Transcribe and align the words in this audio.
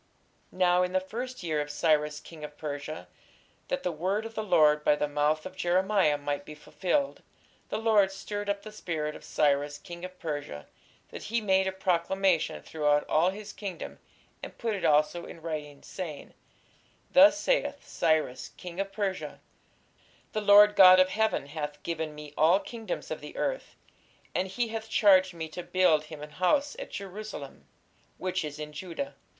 Now 0.51 0.81
in 0.81 0.93
the 0.93 0.99
first 0.99 1.43
year 1.43 1.61
of 1.61 1.69
Cyrus 1.69 2.19
king 2.19 2.43
of 2.43 2.57
Persia, 2.57 3.07
that 3.67 3.83
the 3.83 3.91
word 3.91 4.25
of 4.25 4.33
the 4.33 4.41
Lord 4.41 4.83
by 4.83 4.95
the 4.95 5.07
mouth 5.07 5.45
of 5.45 5.55
Jeremiah 5.55 6.17
might 6.17 6.43
be 6.43 6.55
fulfilled, 6.55 7.21
the 7.69 7.77
Lord 7.77 8.11
stirred 8.11 8.49
up 8.49 8.63
the 8.63 8.71
spirit 8.71 9.15
of 9.15 9.23
Cyrus 9.23 9.77
king 9.77 10.03
of 10.03 10.17
Persia, 10.17 10.65
that 11.09 11.25
he 11.25 11.39
made 11.39 11.67
a 11.67 11.71
proclamation 11.71 12.63
throughout 12.63 13.07
all 13.07 13.29
his 13.29 13.53
kingdom, 13.53 13.99
and 14.41 14.57
put 14.57 14.73
it 14.73 14.83
also 14.83 15.27
in 15.27 15.39
writing, 15.39 15.83
saying, 15.83 16.33
Thus 17.11 17.37
saith 17.37 17.87
Cyrus 17.87 18.49
king 18.57 18.79
of 18.79 18.91
Persia, 18.91 19.39
The 20.31 20.41
Lord 20.41 20.75
God 20.75 20.99
of 20.99 21.09
heaven 21.09 21.45
hath 21.45 21.83
given 21.83 22.15
me 22.15 22.33
all 22.35 22.59
kingdoms 22.59 23.11
of 23.11 23.21
the 23.21 23.37
earth; 23.37 23.75
and 24.33 24.47
he 24.47 24.69
hath 24.69 24.89
charged 24.89 25.35
me 25.35 25.47
to 25.49 25.61
build 25.61 26.05
him 26.05 26.23
an 26.23 26.31
house 26.31 26.75
at 26.79 26.89
Jerusalem, 26.89 27.67
which 28.17 28.43
is 28.43 28.57
in 28.57 28.73
Judah. 28.73 29.13